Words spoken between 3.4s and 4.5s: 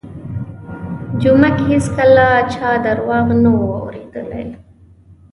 نه وو اورېدلي.